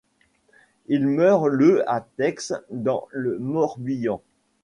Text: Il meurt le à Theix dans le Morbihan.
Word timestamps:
Il 0.87 1.05
meurt 1.07 1.47
le 1.47 1.87
à 1.87 2.01
Theix 2.17 2.53
dans 2.71 3.07
le 3.11 3.37
Morbihan. 3.37 4.19